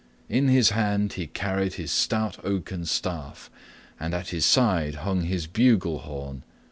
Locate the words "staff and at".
2.85-4.29